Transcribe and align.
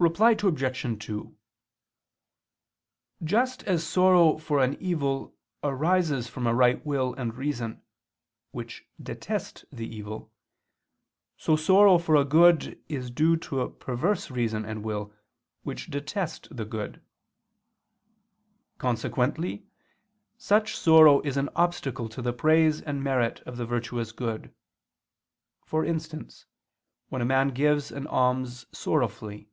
Reply 0.00 0.30
Obj. 0.40 1.04
2: 1.06 1.36
Just 3.24 3.64
as 3.64 3.84
sorrow 3.84 4.38
for 4.38 4.60
an 4.62 4.80
evil 4.80 5.34
arises 5.64 6.28
from 6.28 6.46
a 6.46 6.54
right 6.54 6.86
will 6.86 7.14
and 7.14 7.34
reason, 7.34 7.82
which 8.52 8.86
detest 9.02 9.64
the 9.72 9.88
evil, 9.92 10.30
so 11.36 11.56
sorrow 11.56 11.98
for 11.98 12.14
a 12.14 12.24
good 12.24 12.80
is 12.88 13.10
due 13.10 13.36
to 13.38 13.60
a 13.60 13.68
perverse 13.68 14.30
reason 14.30 14.64
and 14.64 14.84
will, 14.84 15.12
which 15.64 15.90
detest 15.90 16.46
the 16.56 16.64
good. 16.64 17.02
Consequently 18.78 19.66
such 20.36 20.76
sorrow 20.76 21.20
is 21.22 21.36
an 21.36 21.48
obstacle 21.56 22.08
to 22.10 22.22
the 22.22 22.32
praise 22.32 22.80
and 22.82 23.02
merit 23.02 23.40
of 23.40 23.56
the 23.56 23.66
virtuous 23.66 24.12
good; 24.12 24.54
for 25.64 25.84
instance, 25.84 26.46
when 27.08 27.20
a 27.20 27.24
man 27.26 27.48
gives 27.48 27.90
an 27.90 28.06
alms 28.06 28.64
sorrowfully. 28.70 29.50